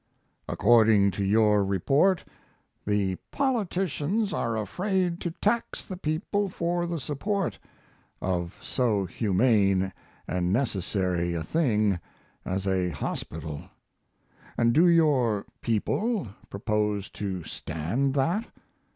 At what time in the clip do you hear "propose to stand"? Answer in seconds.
16.49-18.15